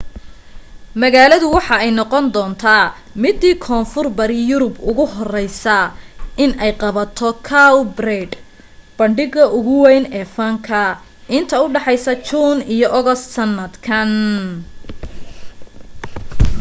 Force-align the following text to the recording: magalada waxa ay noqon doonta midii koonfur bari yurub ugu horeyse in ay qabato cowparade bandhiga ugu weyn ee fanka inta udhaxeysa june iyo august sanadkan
magalada 1.01 1.47
waxa 1.55 1.75
ay 1.83 1.91
noqon 1.99 2.25
doonta 2.35 2.77
midii 3.21 3.55
koonfur 3.65 4.07
bari 4.17 4.39
yurub 4.49 4.75
ugu 4.89 5.05
horeyse 5.15 5.79
in 6.43 6.51
ay 6.65 6.71
qabato 6.81 7.29
cowparade 7.49 8.37
bandhiga 8.97 9.43
ugu 9.57 9.73
weyn 9.85 10.05
ee 10.19 10.27
fanka 10.35 10.81
inta 11.37 11.55
udhaxeysa 11.65 12.13
june 12.27 12.59
iyo 12.75 12.87
august 12.97 13.25
sanadkan 13.35 14.11